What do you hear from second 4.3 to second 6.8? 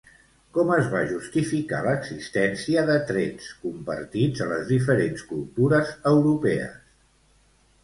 a les diferents cultures europees?